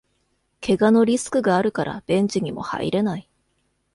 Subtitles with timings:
[0.61, 3.29] けがのリスクがあるからベンチにも入れない